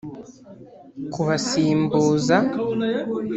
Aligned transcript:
kubasimbuza 1.13 2.35